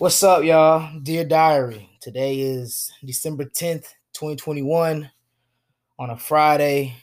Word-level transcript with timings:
What's 0.00 0.24
up, 0.24 0.42
y'all? 0.42 0.90
Dear 1.00 1.24
Diary. 1.24 1.88
Today 2.00 2.40
is 2.40 2.92
December 3.04 3.44
10th, 3.44 3.92
2021 4.14 5.08
on 6.00 6.10
a 6.10 6.16
Friday. 6.16 6.96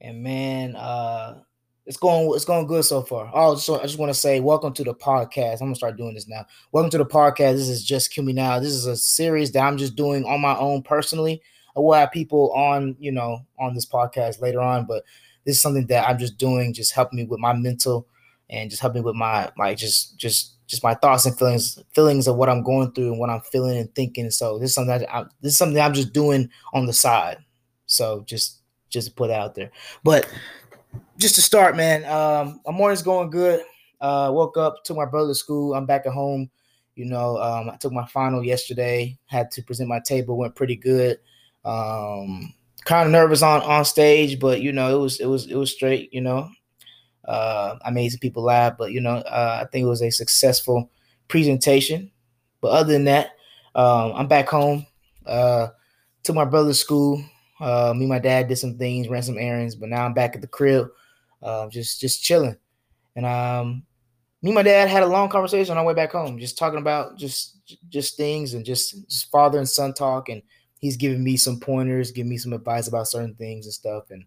And 0.00 0.20
man, 0.20 0.74
uh 0.74 1.38
it's 1.86 1.96
going 1.96 2.32
it's 2.34 2.44
going 2.44 2.66
good 2.66 2.84
so 2.84 3.02
far. 3.02 3.30
Oh, 3.32 3.54
so 3.54 3.78
I 3.78 3.82
just 3.82 4.00
want 4.00 4.10
to 4.10 4.18
say 4.18 4.40
welcome 4.40 4.72
to 4.72 4.82
the 4.82 4.92
podcast. 4.92 5.60
I'm 5.60 5.68
gonna 5.68 5.76
start 5.76 5.96
doing 5.96 6.14
this 6.14 6.26
now. 6.26 6.44
Welcome 6.72 6.90
to 6.90 6.98
the 6.98 7.06
podcast. 7.06 7.54
This 7.54 7.68
is 7.68 7.84
just 7.84 8.12
kill 8.12 8.24
me 8.24 8.32
now. 8.32 8.58
This 8.58 8.72
is 8.72 8.86
a 8.86 8.96
series 8.96 9.52
that 9.52 9.62
I'm 9.64 9.76
just 9.76 9.94
doing 9.94 10.24
on 10.24 10.40
my 10.40 10.58
own 10.58 10.82
personally. 10.82 11.40
I 11.76 11.80
will 11.80 11.92
have 11.92 12.10
people 12.10 12.52
on, 12.54 12.96
you 12.98 13.12
know, 13.12 13.46
on 13.60 13.72
this 13.72 13.86
podcast 13.86 14.42
later 14.42 14.60
on, 14.60 14.86
but 14.86 15.04
this 15.44 15.54
is 15.56 15.62
something 15.62 15.86
that 15.86 16.08
I'm 16.08 16.18
just 16.18 16.38
doing, 16.38 16.74
just 16.74 16.92
helping 16.92 17.18
me 17.18 17.24
with 17.24 17.38
my 17.38 17.52
mental 17.52 18.08
and 18.50 18.68
just 18.68 18.82
helping 18.82 19.02
me 19.02 19.06
with 19.06 19.14
my 19.14 19.48
like 19.56 19.78
just 19.78 20.18
just 20.18 20.53
just 20.66 20.82
my 20.82 20.94
thoughts 20.94 21.26
and 21.26 21.36
feelings 21.38 21.78
feelings 21.92 22.26
of 22.26 22.36
what 22.36 22.48
I'm 22.48 22.62
going 22.62 22.92
through 22.92 23.12
and 23.12 23.18
what 23.18 23.30
I'm 23.30 23.40
feeling 23.40 23.78
and 23.78 23.94
thinking. 23.94 24.30
So 24.30 24.58
this 24.58 24.70
is 24.70 24.74
something 24.74 24.98
that 24.98 25.14
I, 25.14 25.24
this 25.40 25.52
is 25.52 25.58
something 25.58 25.80
I'm 25.80 25.94
just 25.94 26.12
doing 26.12 26.48
on 26.72 26.86
the 26.86 26.92
side. 26.92 27.38
So 27.86 28.24
just 28.26 28.60
just 28.88 29.08
to 29.08 29.14
put 29.14 29.30
out 29.30 29.54
there. 29.54 29.70
But 30.02 30.32
just 31.18 31.34
to 31.34 31.42
start, 31.42 31.76
man, 31.76 32.04
um, 32.04 32.60
my 32.66 32.72
morning's 32.72 33.02
going 33.02 33.30
good. 33.30 33.62
Uh, 34.00 34.30
woke 34.32 34.56
up, 34.56 34.84
took 34.84 34.96
my 34.96 35.06
brother 35.06 35.30
to 35.30 35.34
school. 35.34 35.74
I'm 35.74 35.86
back 35.86 36.06
at 36.06 36.12
home. 36.12 36.50
You 36.94 37.06
know, 37.06 37.38
um, 37.38 37.70
I 37.70 37.76
took 37.76 37.92
my 37.92 38.06
final 38.06 38.44
yesterday. 38.44 39.18
Had 39.26 39.50
to 39.52 39.62
present 39.62 39.88
my 39.88 40.00
table. 40.00 40.36
Went 40.36 40.54
pretty 40.54 40.76
good. 40.76 41.18
Um, 41.64 42.54
kind 42.84 43.06
of 43.06 43.12
nervous 43.12 43.42
on 43.42 43.62
on 43.62 43.84
stage, 43.84 44.38
but 44.38 44.60
you 44.60 44.72
know, 44.72 44.96
it 44.96 45.00
was 45.00 45.20
it 45.20 45.26
was 45.26 45.46
it 45.46 45.56
was 45.56 45.72
straight. 45.72 46.12
You 46.12 46.20
know, 46.20 46.48
uh, 47.26 47.76
some 47.84 48.18
people 48.20 48.42
laugh, 48.42 48.74
but 48.78 48.92
you 48.92 49.00
know, 49.00 49.16
uh, 49.16 49.60
I 49.62 49.66
think 49.70 49.84
it 49.84 49.88
was 49.88 50.02
a 50.02 50.10
successful 50.10 50.90
presentation. 51.28 52.10
But 52.60 52.68
other 52.68 52.92
than 52.92 53.04
that, 53.04 53.30
um, 53.74 54.12
I'm 54.14 54.28
back 54.28 54.48
home. 54.48 54.86
Uh, 55.26 55.68
took 56.22 56.36
my 56.36 56.44
brother's 56.44 56.80
school. 56.80 57.22
Uh, 57.60 57.92
me 57.94 58.00
and 58.00 58.08
my 58.08 58.18
dad 58.18 58.48
did 58.48 58.56
some 58.56 58.76
things, 58.76 59.08
ran 59.08 59.22
some 59.22 59.38
errands, 59.38 59.74
but 59.74 59.88
now 59.88 60.04
I'm 60.04 60.14
back 60.14 60.34
at 60.34 60.40
the 60.40 60.48
crib, 60.48 60.88
uh, 61.42 61.68
just 61.68 62.00
just 62.00 62.22
chilling. 62.22 62.56
And 63.16 63.24
um, 63.24 63.84
me 64.42 64.50
and 64.50 64.54
my 64.54 64.62
dad 64.62 64.88
had 64.88 65.02
a 65.02 65.06
long 65.06 65.28
conversation 65.28 65.72
on 65.72 65.78
our 65.78 65.84
way 65.84 65.94
back 65.94 66.12
home, 66.12 66.38
just 66.38 66.58
talking 66.58 66.80
about 66.80 67.16
just 67.16 67.58
just 67.88 68.16
things 68.16 68.54
and 68.54 68.64
just, 68.64 69.08
just 69.08 69.30
father 69.30 69.58
and 69.58 69.68
son 69.68 69.94
talk. 69.94 70.28
And 70.28 70.42
he's 70.80 70.96
giving 70.96 71.24
me 71.24 71.36
some 71.36 71.60
pointers, 71.60 72.10
giving 72.10 72.28
me 72.30 72.38
some 72.38 72.52
advice 72.52 72.88
about 72.88 73.08
certain 73.08 73.34
things 73.36 73.66
and 73.66 73.72
stuff. 73.72 74.10
And 74.10 74.24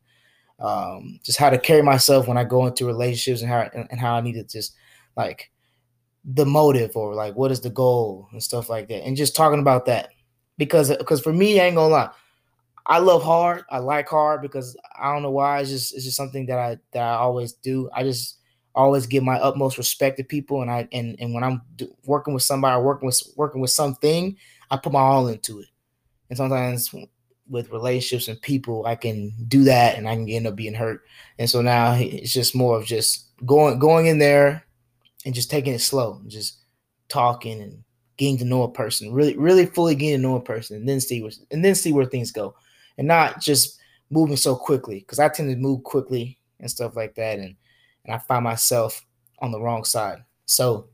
um, 0.59 1.19
just 1.23 1.37
how 1.37 1.49
to 1.49 1.57
carry 1.57 1.81
myself 1.81 2.27
when 2.27 2.37
I 2.37 2.43
go 2.43 2.65
into 2.65 2.85
relationships 2.85 3.41
and 3.41 3.49
how 3.49 3.69
and, 3.73 3.87
and 3.91 3.99
how 3.99 4.15
I 4.15 4.21
need 4.21 4.33
to 4.33 4.43
just 4.43 4.75
like 5.15 5.51
the 6.25 6.45
motive 6.45 6.95
or 6.95 7.13
like 7.13 7.35
what 7.35 7.51
is 7.51 7.61
the 7.61 7.69
goal 7.69 8.27
and 8.31 8.41
stuff 8.41 8.69
like 8.69 8.87
that, 8.89 9.05
and 9.05 9.15
just 9.17 9.35
talking 9.35 9.59
about 9.59 9.85
that 9.85 10.09
because 10.57 10.95
because 10.97 11.21
for 11.21 11.33
me, 11.33 11.59
I 11.59 11.65
ain't 11.65 11.75
gonna 11.75 11.93
lie, 11.93 12.09
I 12.87 12.99
love 12.99 13.21
hard. 13.21 13.65
I 13.69 13.79
like 13.79 14.07
hard 14.07 14.41
because 14.41 14.77
I 14.97 15.13
don't 15.13 15.21
know 15.21 15.31
why. 15.31 15.59
It's 15.59 15.69
just 15.69 15.93
it's 15.93 16.05
just 16.05 16.17
something 16.17 16.45
that 16.47 16.57
I 16.57 16.77
that 16.93 17.03
I 17.03 17.15
always 17.15 17.53
do. 17.53 17.89
I 17.93 18.03
just 18.03 18.37
always 18.73 19.07
give 19.07 19.23
my 19.23 19.37
utmost 19.39 19.77
respect 19.77 20.17
to 20.17 20.23
people, 20.23 20.61
and 20.61 20.71
I 20.71 20.87
and 20.93 21.17
and 21.19 21.33
when 21.33 21.43
I'm 21.43 21.61
working 22.05 22.33
with 22.33 22.43
somebody 22.43 22.75
or 22.75 22.83
working 22.83 23.07
with 23.07 23.21
working 23.35 23.61
with 23.61 23.71
something, 23.71 24.37
I 24.71 24.77
put 24.77 24.93
my 24.93 24.99
all 24.99 25.27
into 25.27 25.59
it. 25.59 25.67
And 26.29 26.37
sometimes 26.37 26.93
with 27.49 27.71
relationships 27.71 28.27
and 28.27 28.41
people, 28.41 28.85
I 28.85 28.95
can 28.95 29.33
do 29.47 29.63
that 29.65 29.97
and 29.97 30.07
I 30.07 30.15
can 30.15 30.29
end 30.29 30.47
up 30.47 30.55
being 30.55 30.73
hurt. 30.73 31.03
And 31.39 31.49
so 31.49 31.61
now 31.61 31.93
it's 31.93 32.33
just 32.33 32.55
more 32.55 32.77
of 32.77 32.85
just 32.85 33.29
going 33.45 33.79
going 33.79 34.07
in 34.07 34.19
there 34.19 34.65
and 35.25 35.33
just 35.33 35.51
taking 35.51 35.73
it 35.73 35.79
slow, 35.79 36.21
just 36.27 36.59
talking 37.09 37.61
and 37.61 37.83
getting 38.17 38.37
to 38.39 38.45
know 38.45 38.63
a 38.63 38.71
person, 38.71 39.13
really 39.13 39.37
really 39.37 39.65
fully 39.65 39.95
getting 39.95 40.17
to 40.17 40.21
know 40.21 40.35
a 40.35 40.41
person, 40.41 40.77
and 40.77 40.87
then 40.87 40.99
see 40.99 41.21
where 41.21 41.31
and 41.51 41.63
then 41.63 41.75
see 41.75 41.93
where 41.93 42.05
things 42.05 42.31
go, 42.31 42.55
and 42.97 43.07
not 43.07 43.41
just 43.41 43.79
moving 44.09 44.37
so 44.37 44.55
quickly 44.55 44.99
because 44.99 45.19
I 45.19 45.29
tend 45.29 45.49
to 45.49 45.55
move 45.57 45.83
quickly 45.83 46.37
and 46.59 46.69
stuff 46.69 46.95
like 46.95 47.15
that, 47.15 47.39
and 47.39 47.55
and 48.05 48.15
I 48.15 48.17
find 48.19 48.43
myself 48.43 49.05
on 49.39 49.51
the 49.51 49.61
wrong 49.61 49.83
side. 49.83 50.23
So 50.45 50.87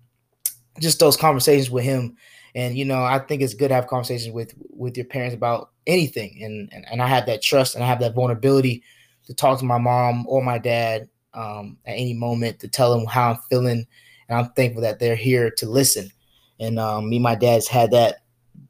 just 0.79 0.99
those 0.99 1.17
conversations 1.17 1.69
with 1.69 1.83
him 1.83 2.17
and 2.55 2.77
you 2.77 2.85
know 2.85 3.03
i 3.03 3.19
think 3.19 3.41
it's 3.41 3.53
good 3.53 3.69
to 3.69 3.73
have 3.73 3.87
conversations 3.87 4.33
with 4.33 4.53
with 4.69 4.97
your 4.97 5.05
parents 5.05 5.35
about 5.35 5.71
anything. 5.87 6.41
And 6.43 6.69
and, 6.71 6.85
and 6.91 7.01
i 7.01 7.07
have 7.07 7.25
that 7.27 7.41
trust 7.41 7.75
and 7.75 7.83
i 7.83 7.87
have 7.87 7.99
that 7.99 8.15
vulnerability 8.15 8.83
to 9.25 9.33
talk 9.33 9.59
to 9.59 9.65
my 9.65 9.77
mom 9.77 10.25
or 10.27 10.43
my 10.43 10.57
dad 10.57 11.07
um, 11.33 11.77
at 11.85 11.93
any 11.93 12.13
moment 12.13 12.59
to 12.59 12.67
tell 12.67 12.95
them 12.95 13.05
how 13.05 13.31
i'm 13.31 13.39
feeling. 13.49 13.85
And 14.29 14.37
i'm 14.37 14.49
thankful 14.51 14.81
that 14.81 14.99
they're 14.99 15.15
here 15.15 15.49
to 15.51 15.69
listen. 15.69 16.09
And 16.59 16.79
um, 16.79 17.09
me 17.09 17.17
and 17.17 17.23
my 17.23 17.35
dad's 17.35 17.67
had 17.67 17.91
that 17.91 18.23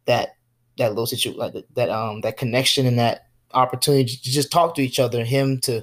that 0.05 0.35
that 0.77 0.89
little 0.89 1.05
situation 1.05 1.39
like 1.39 1.53
that 1.75 1.89
um 1.89 2.21
that 2.21 2.37
connection 2.37 2.85
and 2.85 2.97
that 2.97 3.27
opportunity 3.53 4.05
to 4.05 4.31
just 4.31 4.51
talk 4.51 4.75
to 4.75 4.81
each 4.81 4.99
other 4.99 5.23
him 5.23 5.59
to 5.59 5.81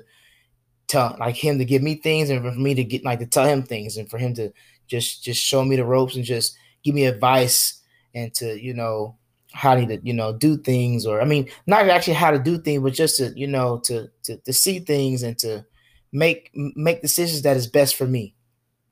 tell 0.88 1.16
like 1.20 1.36
him 1.36 1.58
to 1.58 1.64
give 1.64 1.82
me 1.82 1.94
things 1.94 2.30
and 2.30 2.42
for 2.42 2.50
me 2.58 2.74
to 2.74 2.82
get 2.82 3.04
like 3.04 3.20
to 3.20 3.26
tell 3.26 3.46
him 3.46 3.62
things 3.62 3.96
and 3.96 4.10
for 4.10 4.18
him 4.18 4.34
to 4.34 4.52
just 4.88 5.22
just 5.22 5.40
show 5.42 5.64
me 5.64 5.76
the 5.76 5.84
ropes 5.84 6.16
and 6.16 6.24
just 6.24 6.56
give 6.82 6.94
me 6.94 7.06
advice 7.06 7.80
and 8.14 8.34
to 8.34 8.60
you 8.60 8.74
know 8.74 9.16
how 9.52 9.74
to 9.74 9.98
you 10.02 10.12
know 10.14 10.32
do 10.32 10.56
things 10.56 11.04
or 11.04 11.20
i 11.20 11.24
mean 11.24 11.48
not 11.66 11.88
actually 11.88 12.14
how 12.14 12.30
to 12.30 12.38
do 12.38 12.56
things 12.56 12.82
but 12.82 12.92
just 12.92 13.16
to 13.16 13.32
you 13.36 13.46
know 13.46 13.78
to 13.78 14.08
to, 14.22 14.36
to 14.38 14.52
see 14.52 14.78
things 14.78 15.22
and 15.22 15.38
to 15.38 15.64
make 16.12 16.50
make 16.54 17.02
decisions 17.02 17.42
that 17.42 17.56
is 17.56 17.66
best 17.66 17.96
for 17.96 18.06
me 18.06 18.34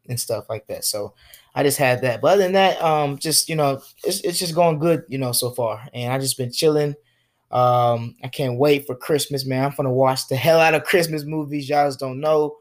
and 0.08 0.18
stuff 0.18 0.48
like 0.48 0.66
that. 0.68 0.84
So 0.84 1.14
i 1.54 1.62
just 1.62 1.78
had 1.78 2.02
that. 2.02 2.20
But 2.20 2.34
other 2.34 2.42
than 2.44 2.52
that 2.52 2.80
um 2.82 3.18
just 3.18 3.48
you 3.48 3.56
know 3.56 3.80
it's, 4.04 4.20
it's 4.20 4.38
just 4.38 4.54
going 4.54 4.78
good 4.78 5.04
you 5.08 5.18
know 5.18 5.32
so 5.32 5.50
far. 5.50 5.86
And 5.92 6.12
i 6.12 6.18
just 6.18 6.38
been 6.38 6.52
chilling. 6.52 6.94
Um 7.50 8.16
i 8.22 8.28
can't 8.28 8.58
wait 8.58 8.86
for 8.86 8.94
christmas 8.94 9.46
man. 9.46 9.64
I'm 9.64 9.74
gonna 9.76 9.92
watch 9.92 10.28
the 10.28 10.36
hell 10.46 10.60
out 10.60 10.74
of 10.74 10.84
christmas 10.84 11.24
movies. 11.24 11.68
Y'all 11.68 11.88
just 11.88 12.00
don't 12.00 12.20
know. 12.20 12.56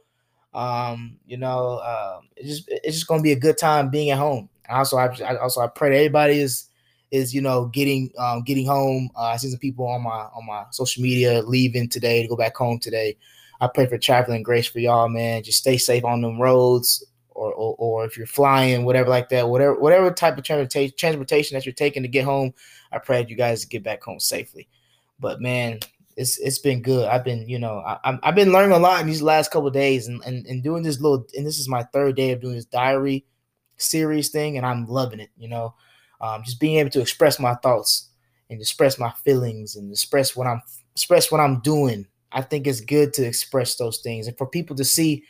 Um 0.54 1.18
you 1.26 1.38
know 1.38 1.78
uh, 1.78 2.22
it's 2.36 2.50
just 2.50 2.64
it's 2.70 2.96
just 2.96 3.08
gonna 3.08 3.22
be 3.22 3.34
a 3.34 3.40
good 3.40 3.58
time 3.58 3.90
being 3.90 4.10
at 4.12 4.18
home. 4.18 4.50
Also, 4.70 4.98
I, 4.98 5.06
I 5.26 5.38
also 5.38 5.62
I 5.62 5.68
pray 5.68 5.92
that 5.92 5.96
everybody 5.98 6.40
is 6.40 6.67
is 7.12 7.34
you 7.34 7.42
know 7.42 7.66
getting 7.68 8.12
um, 8.18 8.44
getting 8.44 8.66
home. 8.66 9.10
Uh, 9.16 9.24
I 9.24 9.38
see 9.38 9.50
some 9.50 9.60
people 9.60 9.88
on 9.88 10.04
my 10.04 10.10
on 10.36 10.46
my 10.46 10.66
social 10.72 11.04
media 11.04 11.42
leaving 11.44 11.90
today 11.90 12.22
to 12.22 12.28
go 12.28 12.36
back 12.36 12.56
home 12.56 12.80
today. 12.80 13.18
I 13.60 13.68
pray 13.68 13.88
for 13.88 13.98
traveling 13.98 14.44
grace 14.44 14.68
for 14.68 14.80
y'all, 14.80 15.10
man. 15.10 15.44
Just 15.44 15.60
stay 15.60 15.78
safe 15.78 16.06
on 16.06 16.22
them 16.22 16.40
roads, 16.40 17.04
or, 17.32 17.54
or, 17.54 17.76
or 17.78 18.06
if 18.06 18.18
you're 18.18 18.28
flying, 18.28 18.86
whatever 18.86 19.10
like 19.10 19.30
that, 19.30 19.48
whatever 19.48 19.80
whatever 19.80 20.12
type 20.12 20.38
of 20.38 20.44
transportation 20.44 20.96
transportation 20.98 21.56
that 21.56 21.66
you're 21.66 21.74
taking 21.74 22.04
to 22.04 22.10
get 22.10 22.26
home. 22.26 22.54
I 22.92 23.00
pray 23.00 23.26
you 23.28 23.36
guys 23.36 23.66
get 23.66 23.84
back 23.84 24.04
home 24.04 24.20
safely. 24.20 24.68
But 25.20 25.42
man, 25.42 25.80
it's 26.18 26.38
it's 26.40 26.60
been 26.60 26.82
good. 26.82 27.08
I've 27.08 27.24
been 27.24 27.48
you 27.48 27.60
know 27.60 27.84
I, 27.86 28.20
I've 28.24 28.36
been 28.36 28.52
learning 28.52 28.76
a 28.76 28.80
lot 28.80 29.02
in 29.02 29.08
these 29.08 29.22
last 29.22 29.52
couple 29.52 29.70
days, 29.70 30.08
and, 30.08 30.22
and 30.26 30.46
and 30.48 30.64
doing 30.64 30.84
this 30.84 31.00
little 31.00 31.26
and 31.36 31.46
this 31.46 31.60
is 31.60 31.70
my 31.70 31.84
third 31.84 32.16
day 32.16 32.32
of 32.32 32.42
doing 32.42 32.56
this 32.56 32.66
diary 32.66 33.26
series 33.78 34.30
thing, 34.30 34.58
and 34.58 34.66
I'm 34.66 34.88
loving 34.88 35.20
it. 35.20 35.30
You 35.38 35.48
know, 35.50 35.76
um, 36.22 36.44
just 36.44 36.60
being 36.60 36.78
able 36.78 36.90
to 36.92 37.02
express 37.02 37.40
my 37.40 37.56
thoughts 37.56 38.10
and 38.50 38.60
express 38.60 38.98
my 38.98 39.12
feelings 39.24 39.76
and 39.76 39.92
express 39.92 40.36
what 40.36 40.48
I'm 40.48 40.62
express 40.94 41.32
what 41.32 41.42
I'm 41.42 41.60
doing. 41.62 42.08
I 42.32 42.42
think 42.42 42.68
it's 42.68 42.82
good 42.82 43.14
to 43.14 43.26
express 43.26 43.76
those 43.76 44.00
things 44.00 44.28
and 44.28 44.38
for 44.38 44.48
people 44.48 44.76
to 44.78 44.86
see 44.86 45.24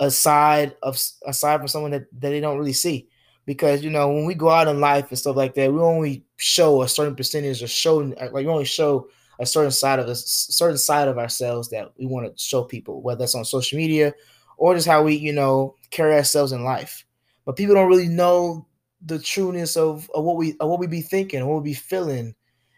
a 0.00 0.10
side 0.10 0.76
of 0.82 0.98
aside 1.26 1.58
from 1.58 1.68
someone 1.68 1.90
that, 1.92 2.06
that 2.20 2.30
they 2.30 2.40
don't 2.40 2.58
really 2.58 2.72
see. 2.72 3.08
Because 3.46 3.82
you 3.82 3.90
know, 3.90 4.08
when 4.08 4.26
we 4.26 4.34
go 4.34 4.50
out 4.50 4.68
in 4.68 4.80
life 4.80 5.08
and 5.08 5.18
stuff 5.18 5.36
like 5.36 5.54
that, 5.54 5.72
we 5.72 5.80
only 5.80 6.24
show 6.36 6.82
a 6.82 6.88
certain 6.88 7.16
percentage 7.16 7.62
or 7.62 7.68
show 7.68 7.96
like 7.96 8.32
we 8.32 8.46
only 8.46 8.64
show 8.64 9.08
a 9.40 9.46
certain 9.46 9.70
side 9.70 9.98
of 9.98 10.08
a 10.08 10.14
certain 10.14 10.76
side 10.76 11.08
of 11.08 11.16
ourselves 11.16 11.70
that 11.70 11.92
we 11.98 12.06
want 12.06 12.26
to 12.26 12.42
show 12.42 12.64
people, 12.64 13.00
whether 13.00 13.20
that's 13.20 13.34
on 13.34 13.44
social 13.44 13.78
media 13.78 14.12
or 14.58 14.74
just 14.74 14.88
how 14.88 15.02
we, 15.02 15.14
you 15.14 15.32
know, 15.32 15.76
carry 15.90 16.14
ourselves 16.14 16.52
in 16.52 16.64
life 16.64 17.04
but 17.48 17.56
people 17.56 17.74
don't 17.74 17.88
really 17.88 18.08
know 18.08 18.66
the 19.04 19.18
trueness 19.18 19.76
of, 19.76 20.10
of 20.14 20.24
what 20.24 20.36
we 20.36 20.56
of 20.60 20.68
what 20.68 20.80
we 20.80 20.86
be 20.86 21.00
thinking, 21.00 21.46
what 21.46 21.62
we 21.62 21.70
be 21.70 21.74
feeling, 21.74 22.34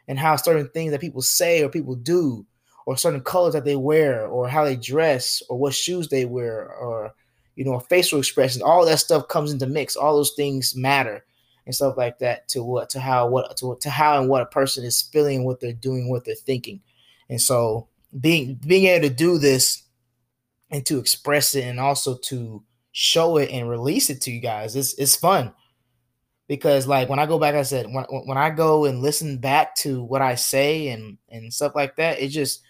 and 0.09 0.19
how 0.19 0.37
certain 0.37 0.69
things 0.69 0.93
that 0.93 1.01
people 1.01 1.23
say 1.23 1.63
or 1.63 1.69
people 1.69 1.95
do, 1.95 2.45
or 2.87 2.97
certain 2.97 3.23
colors 3.23 3.55
that 3.55 3.65
they 3.65 3.77
wear, 3.77 4.27
or 4.27 4.49
how 4.49 4.65
they 4.65 4.77
dress, 4.77 5.43
or 5.49 5.59
what 5.59 5.75
shoes 5.75 6.09
they 6.09 6.25
wear, 6.25 6.73
or 6.75 7.15
you 7.57 7.65
know, 7.65 7.75
a 7.75 7.81
facial 7.81 8.19
expressions. 8.19 8.63
All 8.63 8.85
that 8.87 8.99
stuff 8.99 9.29
comes 9.29 9.53
into 9.53 9.67
mix. 9.67 9.97
All 9.97 10.17
those 10.17 10.33
things 10.33 10.75
matter 10.77 11.25
and 11.67 11.75
stuff 11.75 11.97
like 11.97 12.19
that 12.19 12.49
to 12.49 12.63
what 12.63 12.91
to 12.91 13.01
how 13.01 13.29
what 13.29 13.57
to, 13.59 13.77
to 13.81 13.91
how 13.91 14.21
and 14.21 14.29
what 14.29 14.43
a 14.43 14.47
person 14.47 14.85
is 14.85 15.03
feeling, 15.03 15.45
what 15.45 15.61
they're 15.61 15.73
doing, 15.73 16.09
what 16.09 16.25
they're 16.25 16.35
thinking. 16.35 16.81
And 17.29 17.41
so 17.41 17.89
being 18.19 18.55
being 18.67 18.87
able 18.87 19.09
to 19.09 19.15
do 19.15 19.39
this 19.39 19.85
and 20.71 20.85
to 20.87 20.99
express 20.99 21.55
it 21.55 21.65
and 21.65 21.79
also 21.79 22.17
to 22.17 22.63
show 22.93 23.37
it 23.37 23.51
and 23.51 23.69
release 23.69 24.11
it 24.11 24.21
to 24.23 24.31
you 24.31 24.41
guys. 24.41 24.75
It's 24.77 24.95
it's 24.95 25.17
fun 25.17 25.53
because 26.51 26.89
like 26.89 27.09
when 27.09 27.21
I 27.21 27.27
go 27.27 27.39
back, 27.39 27.55
I 27.55 27.63
said 27.63 27.87
when 27.87 28.05
when 28.27 28.37
I 28.37 28.51
go 28.51 28.85
and 28.85 29.01
listen 29.01 29.39
back 29.39 29.77
to 29.77 30.03
what 30.03 30.21
I 30.21 30.35
say 30.35 30.89
and 30.89 31.17
and 31.29 31.55
stuff 31.55 31.77
like 31.77 31.95
that, 31.95 32.19
it 32.19 32.31
just 32.31 32.63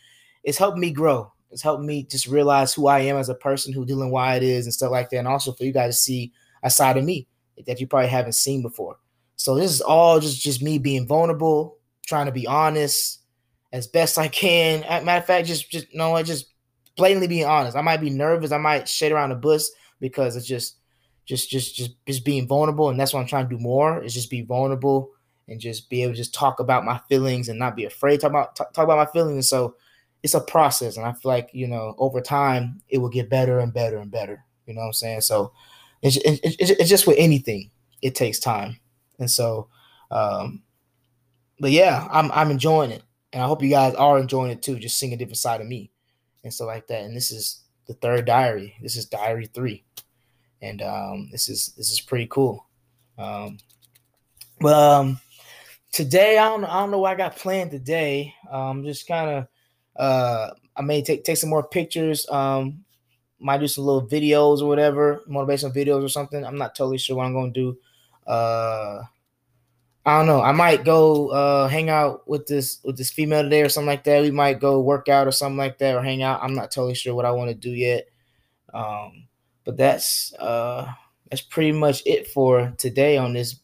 it's 0.44 0.58
helped 0.58 0.76
me 0.76 0.90
grow. 0.90 1.32
It's 1.50 1.62
helped 1.62 1.82
me 1.82 2.02
just 2.02 2.26
realize 2.26 2.74
who 2.74 2.88
I 2.88 2.98
am 3.00 3.16
as 3.16 3.30
a 3.30 3.34
person, 3.34 3.72
who 3.72 3.86
dealing 3.86 4.10
why 4.10 4.34
it 4.34 4.42
is 4.42 4.66
and 4.66 4.74
stuff 4.74 4.90
like 4.90 5.08
that, 5.08 5.16
and 5.16 5.26
also 5.26 5.52
for 5.52 5.64
you 5.64 5.72
guys 5.72 5.96
to 5.96 6.02
see 6.02 6.30
a 6.62 6.68
side 6.68 6.98
of 6.98 7.04
me 7.04 7.26
that 7.66 7.80
you 7.80 7.86
probably 7.86 8.10
haven't 8.10 8.34
seen 8.34 8.60
before. 8.60 8.98
So 9.36 9.54
this 9.54 9.72
is 9.72 9.80
all 9.80 10.20
just 10.20 10.42
just 10.42 10.62
me 10.62 10.76
being 10.76 11.06
vulnerable, 11.06 11.78
trying 12.06 12.26
to 12.26 12.32
be 12.32 12.46
honest 12.46 13.22
as 13.72 13.86
best 13.86 14.18
I 14.18 14.28
can. 14.28 14.80
Matter 15.06 15.22
of 15.22 15.24
fact, 15.24 15.46
just 15.46 15.70
just 15.70 15.86
no, 15.94 16.14
I 16.16 16.22
just 16.22 16.52
blatantly 16.98 17.28
being 17.28 17.46
honest. 17.46 17.78
I 17.78 17.80
might 17.80 18.02
be 18.02 18.10
nervous. 18.10 18.52
I 18.52 18.58
might 18.58 18.90
shade 18.90 19.12
around 19.12 19.30
the 19.30 19.36
bush 19.36 19.68
because 20.00 20.36
it's 20.36 20.46
just 20.46 20.79
just 21.26 21.50
just 21.50 21.76
just 21.76 21.92
just 22.06 22.24
being 22.24 22.48
vulnerable, 22.48 22.90
and 22.90 22.98
that's 22.98 23.12
what 23.12 23.20
I'm 23.20 23.26
trying 23.26 23.48
to 23.48 23.56
do 23.56 23.62
more. 23.62 24.02
Is 24.02 24.14
just 24.14 24.30
be 24.30 24.42
vulnerable 24.42 25.10
and 25.48 25.60
just 25.60 25.90
be 25.90 26.02
able 26.02 26.12
to 26.12 26.16
just 26.16 26.34
talk 26.34 26.60
about 26.60 26.84
my 26.84 27.00
feelings 27.08 27.48
and 27.48 27.58
not 27.58 27.76
be 27.76 27.84
afraid 27.84 28.16
to 28.16 28.20
talk 28.22 28.30
about 28.30 28.56
talk, 28.56 28.72
talk 28.72 28.84
about 28.84 28.98
my 28.98 29.12
feelings. 29.12 29.34
And 29.34 29.44
so 29.44 29.76
it's 30.22 30.34
a 30.34 30.40
process, 30.40 30.96
and 30.96 31.06
I 31.06 31.12
feel 31.12 31.30
like 31.30 31.50
you 31.52 31.66
know 31.66 31.94
over 31.98 32.20
time 32.20 32.80
it 32.88 32.98
will 32.98 33.08
get 33.08 33.30
better 33.30 33.58
and 33.60 33.72
better 33.72 33.98
and 33.98 34.10
better. 34.10 34.44
You 34.66 34.74
know 34.74 34.82
what 34.82 34.88
I'm 34.88 34.92
saying? 34.92 35.20
So 35.22 35.52
it's 36.02 36.16
it's, 36.24 36.40
it's 36.70 36.90
just 36.90 37.06
with 37.06 37.16
anything, 37.18 37.70
it 38.02 38.14
takes 38.14 38.38
time. 38.38 38.78
And 39.18 39.30
so, 39.30 39.68
um, 40.10 40.62
but 41.58 41.70
yeah, 41.70 42.08
I'm 42.10 42.30
I'm 42.32 42.50
enjoying 42.50 42.90
it, 42.90 43.02
and 43.32 43.42
I 43.42 43.46
hope 43.46 43.62
you 43.62 43.70
guys 43.70 43.94
are 43.94 44.18
enjoying 44.18 44.50
it 44.50 44.62
too. 44.62 44.78
Just 44.78 44.98
seeing 44.98 45.12
a 45.12 45.16
different 45.16 45.38
side 45.38 45.60
of 45.60 45.66
me 45.66 45.90
and 46.42 46.52
stuff 46.52 46.68
like 46.68 46.86
that. 46.88 47.02
And 47.02 47.16
this 47.16 47.30
is 47.30 47.62
the 47.86 47.94
third 47.94 48.24
diary. 48.24 48.74
This 48.82 48.96
is 48.96 49.06
diary 49.06 49.46
three, 49.46 49.84
and 50.62 50.82
um, 50.82 51.28
this 51.30 51.48
is 51.48 51.72
this 51.76 51.90
is 51.90 52.00
pretty 52.00 52.26
cool. 52.30 52.66
Um, 53.18 53.58
but 54.60 54.74
um, 54.74 55.20
today 55.92 56.38
I 56.38 56.48
don't 56.48 56.64
I 56.64 56.80
don't 56.80 56.90
know 56.90 56.98
what 56.98 57.12
I 57.12 57.16
got 57.16 57.36
planned 57.36 57.70
today. 57.70 58.34
Um, 58.50 58.84
just 58.84 59.06
kind 59.06 59.30
of 59.30 59.46
uh, 59.96 60.50
I 60.76 60.82
may 60.82 61.02
take 61.02 61.24
take 61.24 61.36
some 61.36 61.50
more 61.50 61.64
pictures. 61.64 62.28
Um, 62.30 62.84
might 63.38 63.58
do 63.58 63.68
some 63.68 63.84
little 63.84 64.06
videos 64.06 64.60
or 64.60 64.66
whatever, 64.68 65.22
motivational 65.28 65.74
videos 65.74 66.04
or 66.04 66.08
something. 66.08 66.44
I'm 66.44 66.58
not 66.58 66.74
totally 66.74 66.98
sure 66.98 67.16
what 67.16 67.24
I'm 67.24 67.32
gonna 67.32 67.52
do 67.52 67.78
uh 68.30 69.02
I 70.06 70.18
don't 70.18 70.26
know. 70.26 70.40
I 70.40 70.52
might 70.52 70.84
go 70.84 71.28
uh 71.28 71.68
hang 71.68 71.90
out 71.90 72.26
with 72.26 72.46
this 72.46 72.80
with 72.84 72.96
this 72.96 73.10
female 73.10 73.42
today 73.42 73.62
or 73.62 73.68
something 73.68 73.88
like 73.88 74.04
that. 74.04 74.22
We 74.22 74.30
might 74.30 74.60
go 74.60 74.80
work 74.80 75.08
out 75.08 75.26
or 75.26 75.32
something 75.32 75.58
like 75.58 75.78
that 75.78 75.94
or 75.94 76.02
hang 76.02 76.22
out. 76.22 76.42
I'm 76.42 76.54
not 76.54 76.70
totally 76.70 76.94
sure 76.94 77.14
what 77.14 77.26
I 77.26 77.32
want 77.32 77.50
to 77.50 77.54
do 77.54 77.70
yet. 77.70 78.06
Um 78.72 79.26
but 79.64 79.76
that's 79.76 80.34
uh 80.34 80.90
that's 81.30 81.42
pretty 81.42 81.72
much 81.72 82.02
it 82.06 82.26
for 82.28 82.72
today 82.78 83.16
on 83.16 83.32
this 83.32 83.60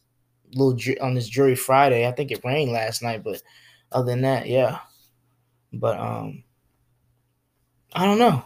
little 0.53 0.77
on 1.01 1.13
this 1.15 1.27
jury 1.27 1.55
Friday. 1.55 2.07
I 2.07 2.11
think 2.11 2.31
it 2.31 2.43
rained 2.43 2.71
last 2.71 3.01
night, 3.01 3.23
but 3.23 3.41
other 3.91 4.11
than 4.11 4.21
that, 4.21 4.47
yeah. 4.47 4.79
But 5.73 5.99
um 5.99 6.43
I 7.93 8.05
don't 8.05 8.19
know. 8.19 8.43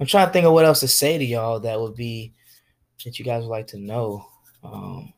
I'm 0.00 0.06
trying 0.06 0.26
to 0.26 0.32
think 0.32 0.46
of 0.46 0.52
what 0.52 0.64
else 0.64 0.80
to 0.80 0.88
say 0.88 1.18
to 1.18 1.24
y'all 1.24 1.60
that 1.60 1.80
would 1.80 1.94
be 1.94 2.34
that 3.04 3.18
you 3.18 3.24
guys 3.24 3.42
would 3.42 3.50
like 3.50 3.68
to 3.68 3.78
know. 3.78 4.26
Um 4.62 5.14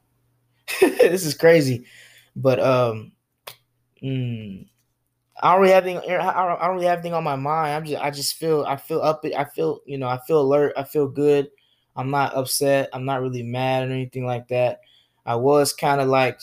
this 0.81 1.25
is 1.25 1.34
crazy, 1.34 1.87
but 2.34 2.58
um, 2.61 3.12
mm, 4.02 4.67
I 5.40 5.52
don't 5.52 5.61
really 5.61 5.73
have 5.73 5.87
anything. 5.87 6.11
I 6.11 6.46
don't, 6.46 6.61
I 6.61 6.67
don't 6.67 6.75
really 6.76 6.87
have 6.87 6.99
anything 6.99 7.14
on 7.14 7.25
my 7.25 7.37
mind. 7.37 7.75
I'm 7.75 7.84
just, 7.84 8.02
I 8.02 8.11
just 8.11 8.34
feel, 8.34 8.64
I 8.67 8.76
feel 8.76 9.00
up. 9.00 9.25
I 9.37 9.44
feel, 9.44 9.81
you 9.87 9.99
know, 9.99 10.08
I 10.08 10.19
feel 10.26 10.40
alert. 10.40 10.73
I 10.76 10.84
feel 10.84 11.08
good. 11.08 11.49
I'm 11.96 12.10
not 12.10 12.34
upset. 12.34 12.90
I'm 12.93 13.04
not 13.04 13.22
really 13.22 13.43
mad 13.43 13.88
or 13.88 13.93
anything 13.93 14.26
like 14.26 14.48
that. 14.48 14.81
I 15.25 15.37
was 15.37 15.72
kind 15.72 16.00
of 16.00 16.08
like 16.08 16.40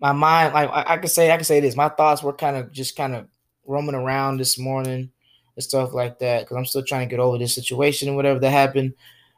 my 0.00 0.12
mind, 0.12 0.54
like 0.54 0.70
I, 0.70 0.94
I 0.94 0.96
could 0.98 1.10
say, 1.10 1.32
I 1.32 1.36
could 1.36 1.46
say 1.46 1.60
this. 1.60 1.76
My 1.76 1.88
thoughts 1.88 2.22
were 2.22 2.32
kind 2.32 2.56
of 2.56 2.70
just 2.70 2.96
kind 2.96 3.14
of 3.14 3.26
roaming 3.66 3.94
around 3.94 4.38
this 4.38 4.58
morning 4.58 5.10
and 5.56 5.64
stuff 5.64 5.92
like 5.92 6.18
that 6.20 6.42
because 6.42 6.56
I'm 6.56 6.64
still 6.64 6.84
trying 6.84 7.08
to 7.08 7.10
get 7.10 7.20
over 7.20 7.38
this 7.38 7.54
situation 7.54 8.08
and 8.08 8.16
whatever 8.16 8.38
that 8.38 8.50
happened 8.50 8.94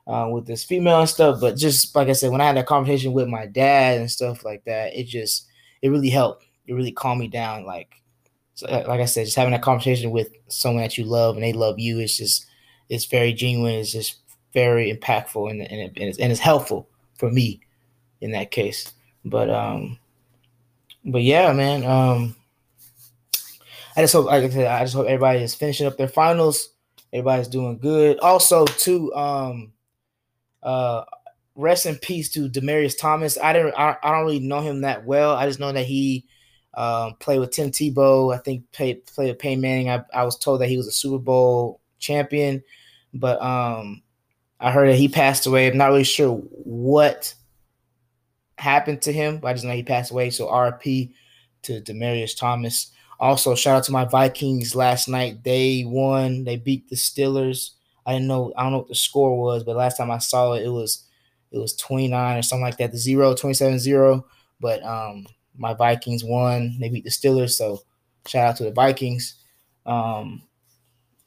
uh, 0.07 0.29
with 0.31 0.47
this 0.47 0.65
female 0.65 1.01
and 1.01 1.09
stuff. 1.09 1.41
But 1.41 1.57
just 1.57 1.95
like 1.95 2.09
I 2.09 2.13
said, 2.13 2.31
when 2.31 2.41
I 2.41 2.47
had 2.47 2.57
that 2.57 2.67
conversation 2.67 3.13
with 3.13 3.29
my 3.29 3.47
dad 3.47 3.99
and 3.99 4.11
stuff 4.11 4.45
like 4.45 4.65
that, 4.65 4.95
it 4.95 5.05
just 5.05 5.47
it 5.83 5.89
really 5.89 6.11
helped. 6.11 6.45
It 6.67 6.75
really 6.75 6.93
calmed 6.93 7.21
me 7.21 7.29
down. 7.29 7.65
Like 7.65 7.95
uh, 8.69 8.85
like 8.87 9.01
I 9.01 9.07
said, 9.07 9.25
just 9.25 9.37
having 9.37 9.53
that 9.53 9.63
conversation 9.63 10.11
with 10.11 10.29
someone 10.49 10.83
that 10.83 10.99
you 10.99 11.05
love 11.05 11.37
and 11.37 11.45
they 11.45 11.53
love 11.53 11.79
you, 11.79 11.99
it's 11.99 12.17
just 12.17 12.47
it's 12.89 13.07
very 13.07 13.33
genuine. 13.33 13.77
It's 13.77 13.93
just 13.93 14.20
very 14.53 14.93
impactful 14.93 15.51
and 15.51 15.61
and, 15.63 15.81
and, 15.81 15.99
it's, 15.99 16.19
and 16.19 16.31
it's 16.33 16.41
helpful 16.41 16.89
for 17.15 17.31
me 17.31 17.61
in 18.21 18.33
that 18.33 18.51
case. 18.51 18.93
But 19.25 19.51
um, 19.51 19.99
but 21.05 21.23
yeah, 21.23 21.53
man. 21.53 21.85
Um, 21.85 22.37
I 23.97 24.03
just 24.03 24.13
hope, 24.15 24.27
like 24.27 24.45
I 24.45 24.49
said, 24.49 24.67
I 24.67 24.83
just 24.85 24.95
hope 24.95 25.07
everybody 25.07 25.41
is 25.41 25.55
finishing 25.55 25.87
up 25.87 25.97
their 25.97 26.09
finals. 26.09 26.71
Everybody's 27.13 27.49
doing 27.49 27.79
good. 27.79 28.19
Also, 28.21 28.65
too, 28.65 29.13
um, 29.15 29.73
uh, 30.63 31.03
rest 31.57 31.87
in 31.87 31.97
peace 31.97 32.31
to 32.31 32.49
Demaryius 32.49 32.99
Thomas. 32.99 33.37
I 33.37 33.53
didn't. 33.53 33.75
I, 33.77 33.97
I 34.03 34.13
don't 34.13 34.25
really 34.25 34.39
know 34.39 34.61
him 34.61 34.83
that 34.83 35.05
well. 35.05 35.35
I 35.35 35.47
just 35.47 35.59
know 35.59 35.73
that 35.73 35.87
he 35.87 36.27
um, 36.75 37.15
played 37.19 37.41
with 37.41 37.51
Tim 37.51 37.71
Tebow. 37.71 38.35
I 38.35 38.39
think 38.39 38.71
played 38.73 39.05
played 39.07 39.31
with 39.31 39.39
Peyton 39.39 39.61
Manning. 39.61 39.91
I, 39.91 40.05
I 40.15 40.23
was 40.25 40.39
told 40.39 40.61
that 40.61 40.69
he 40.69 40.77
was 40.77 40.87
a 40.87 40.93
Super 40.93 41.19
Bowl 41.19 41.81
champion, 41.99 42.63
but 43.13 43.43
um, 43.43 44.03
I 44.61 44.71
heard 44.71 44.91
that 44.91 44.97
he 44.97 45.09
passed 45.09 45.47
away. 45.47 45.67
I'm 45.67 45.79
not 45.79 45.89
really 45.89 46.05
sure 46.05 46.37
what 46.37 47.35
happened 48.59 49.03
to 49.03 49.13
him, 49.13 49.39
but 49.39 49.49
I 49.49 49.53
just 49.55 49.65
know 49.65 49.73
he 49.73 49.83
passed 49.83 50.11
away. 50.11 50.31
So 50.31 50.49
RP 50.49 51.13
to 51.63 51.81
Demaryius 51.81 52.39
Thomas. 52.39 52.93
Also, 53.19 53.55
shout 53.55 53.79
out 53.79 53.85
to 53.85 53.93
my 53.93 54.05
Vikings 54.05 54.75
last 54.75 55.09
night. 55.09 55.43
They 55.45 55.85
won. 55.87 56.45
They 56.45 56.57
beat 56.57 56.89
the 56.89 56.97
Steelers. 56.97 57.71
I 58.07 58.13
didn't 58.15 58.29
know. 58.29 58.53
I 58.57 58.63
don't 58.63 58.73
know 58.73 58.79
what 58.79 58.89
the 58.89 58.95
score 58.95 59.39
was, 59.39 59.65
but 59.65 59.77
last 59.77 59.97
time 59.97 60.11
I 60.11 60.19
saw 60.19 60.55
it, 60.55 60.65
it 60.65 60.71
was 60.71 61.05
it 61.51 61.59
was 61.59 61.77
29 61.77 62.39
or 62.39 62.43
something 62.43 62.63
like 62.63 62.79
that. 62.79 62.93
The 62.93 62.99
zero, 62.99 63.35
27-0. 63.35 64.25
But 64.61 64.83
um, 64.85 65.27
my 65.57 65.75
Vikings 65.75 66.25
won. 66.25 66.77
They 66.79 66.89
beat 66.89 67.05
the 67.05 67.11
Steelers. 67.11 67.51
So 67.51 67.83
shout 68.27 68.47
out 68.47 68.57
to 68.57 68.65
the 68.65 68.71
Vikings. 68.73 69.35
Um, 69.85 70.43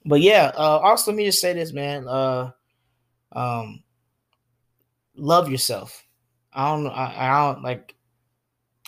but 0.05 0.21
yeah, 0.21 0.51
uh, 0.55 0.79
also 0.79 1.11
let 1.11 1.17
me 1.17 1.25
just 1.25 1.41
say 1.41 1.53
this, 1.53 1.73
man. 1.73 2.07
Uh, 2.07 2.51
um, 3.33 3.83
love 5.15 5.49
yourself. 5.49 6.05
I 6.53 6.75
don't. 6.75 6.87
I, 6.87 7.15
I 7.17 7.53
don't 7.53 7.63
like. 7.63 7.95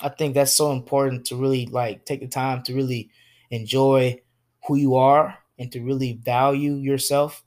I 0.02 0.10
think 0.10 0.34
that's 0.34 0.54
so 0.54 0.72
important 0.72 1.26
to 1.28 1.36
really 1.36 1.68
like 1.68 2.06
take 2.06 2.20
the 2.20 2.28
time 2.28 2.64
to 2.64 2.76
really 2.76 3.10
enjoy 3.52 4.20
who 4.68 4.76
you 4.76 4.96
are 4.96 5.38
and 5.58 5.72
to 5.72 5.82
really 5.82 6.20
value 6.24 6.76
yourself 6.76 7.44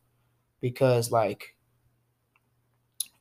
because 0.61 1.11
like 1.11 1.55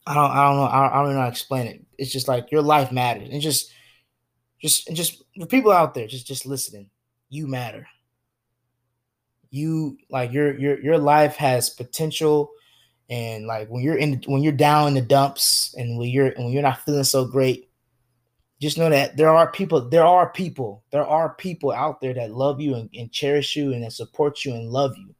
I 0.05 0.13
don't 0.13 0.31
I 0.31 0.47
don't 0.47 0.55
know 0.57 0.63
I 0.63 0.81
don't, 0.81 0.93
I 0.93 1.03
don't 1.03 1.13
know 1.13 1.19
how 1.19 1.25
to 1.25 1.31
explain 1.31 1.67
it. 1.67 1.85
It's 1.97 2.11
just 2.11 2.27
like 2.27 2.51
your 2.51 2.61
life 2.61 2.91
matters 2.91 3.29
and 3.31 3.41
just 3.41 3.71
just 4.61 4.87
and 4.87 4.95
just 4.95 5.23
the 5.35 5.45
people 5.45 5.71
out 5.71 5.93
there 5.93 6.07
just 6.07 6.25
just 6.25 6.45
listening. 6.45 6.89
You 7.29 7.47
matter. 7.47 7.85
You 9.49 9.97
like 10.09 10.31
your 10.31 10.57
your 10.57 10.79
your 10.79 10.97
life 10.97 11.35
has 11.35 11.69
potential 11.69 12.51
and 13.09 13.47
like 13.47 13.67
when 13.69 13.83
you're 13.83 13.97
in 13.97 14.21
when 14.25 14.43
you're 14.43 14.51
down 14.51 14.89
in 14.89 14.93
the 14.93 15.01
dumps 15.01 15.73
and 15.77 15.97
when 15.97 16.09
you're 16.09 16.31
when 16.37 16.49
you're 16.49 16.61
not 16.61 16.81
feeling 16.81 17.03
so 17.03 17.25
great 17.25 17.69
just 18.59 18.77
know 18.77 18.89
that 18.89 19.15
there 19.15 19.29
are 19.29 19.51
people 19.51 19.87
there 19.89 20.05
are 20.05 20.29
people 20.29 20.83
there 20.91 21.05
are 21.05 21.35
people 21.35 21.71
out 21.71 22.01
there 22.01 22.13
that 22.13 22.31
love 22.31 22.59
you 22.59 22.75
and, 22.75 22.89
and 22.93 23.11
cherish 23.11 23.55
you 23.55 23.73
and 23.73 23.83
that 23.83 23.93
support 23.93 24.43
you 24.43 24.53
and 24.53 24.69
love 24.69 24.95
you 24.97 25.13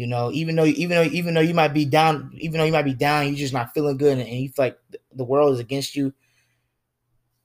you 0.00 0.06
know, 0.06 0.30
even 0.32 0.56
though 0.56 0.64
even 0.64 0.96
though 0.96 1.02
even 1.02 1.34
though 1.34 1.42
you 1.42 1.52
might 1.52 1.74
be 1.74 1.84
down, 1.84 2.30
even 2.38 2.58
though 2.58 2.64
you 2.64 2.72
might 2.72 2.86
be 2.86 2.94
down, 2.94 3.26
you're 3.26 3.36
just 3.36 3.52
not 3.52 3.74
feeling 3.74 3.98
good, 3.98 4.16
and, 4.16 4.26
you 4.26 4.48
feel 4.48 4.64
like 4.64 4.78
the 5.12 5.24
world 5.24 5.52
is 5.52 5.60
against 5.60 5.94
you. 5.94 6.14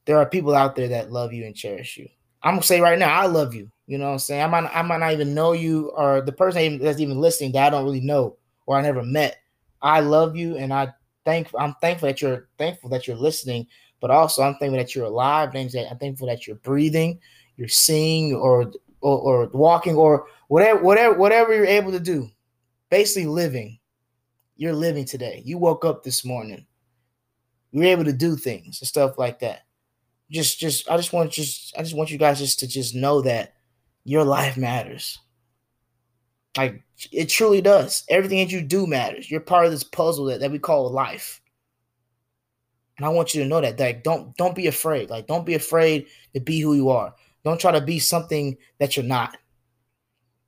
There 0.06 0.16
are 0.16 0.24
people 0.24 0.54
out 0.54 0.74
there 0.74 0.88
that 0.88 1.12
love 1.12 1.34
you 1.34 1.44
and 1.44 1.54
cherish 1.54 1.98
you. 1.98 2.08
I'm 2.42 2.54
gonna 2.54 2.62
say 2.62 2.80
right 2.80 2.98
now, 2.98 3.12
I 3.12 3.26
love 3.26 3.54
you. 3.54 3.70
You 3.86 3.98
know 3.98 4.06
what 4.06 4.12
I'm 4.12 4.18
saying? 4.20 4.42
I 4.42 4.46
might 4.46 4.74
I 4.74 4.80
might 4.80 5.00
not 5.00 5.12
even 5.12 5.34
know 5.34 5.52
you 5.52 5.90
or 5.90 6.22
the 6.22 6.32
person 6.32 6.78
that's 6.78 6.98
even 6.98 7.20
listening 7.20 7.52
that 7.52 7.66
I 7.66 7.68
don't 7.68 7.84
really 7.84 8.00
know 8.00 8.38
or 8.64 8.78
I 8.78 8.80
never 8.80 9.02
met. 9.02 9.36
I 9.86 10.00
love 10.00 10.36
you 10.36 10.56
and 10.56 10.72
I 10.72 10.92
thank 11.24 11.48
I'm 11.58 11.74
thankful 11.80 12.08
that 12.08 12.20
you're 12.20 12.48
thankful 12.58 12.90
that 12.90 13.06
you're 13.06 13.16
listening, 13.16 13.66
but 14.00 14.10
also 14.10 14.42
I'm 14.42 14.56
thankful 14.56 14.78
that 14.78 14.94
you're 14.94 15.06
alive. 15.06 15.50
I'm 15.54 15.68
thankful 15.68 16.26
that 16.26 16.46
you're 16.46 16.56
breathing, 16.56 17.20
you're 17.56 17.68
seeing 17.68 18.34
or 18.34 18.72
or, 19.00 19.18
or 19.18 19.46
walking 19.52 19.94
or 19.94 20.26
whatever 20.48 20.82
whatever 20.82 21.14
whatever 21.14 21.54
you're 21.54 21.66
able 21.66 21.92
to 21.92 22.00
do 22.00 22.30
basically 22.90 23.26
living. 23.26 23.78
You're 24.56 24.72
living 24.72 25.04
today. 25.04 25.42
You 25.44 25.58
woke 25.58 25.84
up 25.84 26.02
this 26.02 26.24
morning. 26.24 26.66
You're 27.72 27.84
able 27.84 28.04
to 28.04 28.12
do 28.12 28.36
things 28.36 28.80
and 28.80 28.88
stuff 28.88 29.18
like 29.18 29.40
that. 29.40 29.62
Just, 30.30 30.58
just, 30.58 30.90
I 30.90 30.96
just 30.96 31.12
want 31.12 31.30
just, 31.30 31.76
I 31.76 31.82
just 31.82 31.94
want 31.94 32.10
you 32.10 32.18
guys 32.18 32.38
just 32.38 32.58
to 32.60 32.66
just 32.66 32.94
know 32.94 33.20
that 33.22 33.54
your 34.04 34.24
life 34.24 34.56
matters. 34.56 35.18
Like 36.56 36.82
it 37.12 37.28
truly 37.28 37.60
does. 37.60 38.04
Everything 38.08 38.38
that 38.38 38.52
you 38.52 38.62
do 38.62 38.86
matters. 38.86 39.30
You're 39.30 39.40
part 39.40 39.66
of 39.66 39.70
this 39.70 39.84
puzzle 39.84 40.26
that, 40.26 40.40
that 40.40 40.50
we 40.50 40.58
call 40.58 40.90
life. 40.90 41.40
And 42.96 43.04
I 43.04 43.10
want 43.10 43.34
you 43.34 43.42
to 43.42 43.48
know 43.48 43.60
that. 43.60 43.78
Like, 43.78 44.02
don't 44.02 44.36
don't 44.36 44.54
be 44.54 44.66
afraid. 44.66 45.10
Like, 45.10 45.26
don't 45.26 45.44
be 45.46 45.54
afraid 45.54 46.06
to 46.34 46.40
be 46.40 46.60
who 46.60 46.74
you 46.74 46.90
are. 46.90 47.14
Don't 47.44 47.60
try 47.60 47.72
to 47.72 47.80
be 47.80 47.98
something 47.98 48.56
that 48.78 48.96
you're 48.96 49.04
not. 49.04 49.36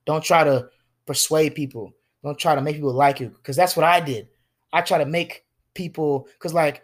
Don't 0.06 0.24
try 0.24 0.44
to 0.44 0.68
persuade 1.06 1.54
people. 1.54 1.92
Don't 2.24 2.38
try 2.38 2.54
to 2.54 2.62
make 2.62 2.76
people 2.76 2.92
like 2.92 3.20
you 3.20 3.28
because 3.28 3.56
that's 3.56 3.76
what 3.76 3.84
I 3.84 4.00
did. 4.00 4.28
I 4.72 4.80
try 4.80 4.98
to 4.98 5.06
make 5.06 5.44
people 5.74 6.28
because 6.32 6.54
like 6.54 6.82